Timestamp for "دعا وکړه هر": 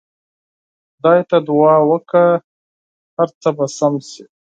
1.47-3.29